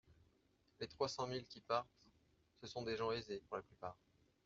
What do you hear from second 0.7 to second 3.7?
Les trois cent mille qui partent, ce sont des gens aisés, pour la